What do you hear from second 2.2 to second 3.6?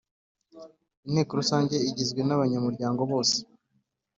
n abanyamuryango bose